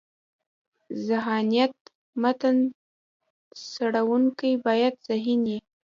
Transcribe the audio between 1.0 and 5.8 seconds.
ذهانت: متن څړونکی باید ذهین يي.